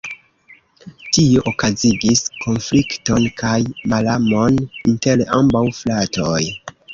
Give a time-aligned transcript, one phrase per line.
[1.17, 3.53] Tio okazigis konflikton kaj
[3.93, 6.41] malamon inter ambaŭ fratoj.